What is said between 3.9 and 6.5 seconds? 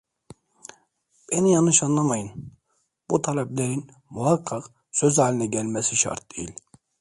muhakkak söz haline gelmesi şart